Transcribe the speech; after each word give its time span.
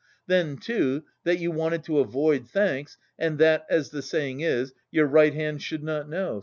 Then, 0.25 0.57
too, 0.57 1.03
that 1.25 1.37
you 1.37 1.51
wanted 1.51 1.83
to 1.83 1.99
avoid 1.99 2.47
thanks 2.49 2.97
and 3.19 3.37
that, 3.37 3.67
as 3.69 3.91
the 3.91 4.01
saying 4.01 4.39
is, 4.41 4.73
your 4.89 5.05
right 5.05 5.35
hand 5.35 5.61
should 5.61 5.83
not 5.83 6.09
know... 6.09 6.39